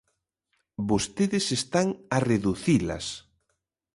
Vostedes 0.89 1.45
están 1.59 1.87
a 2.15 2.17
reducilas. 2.31 3.05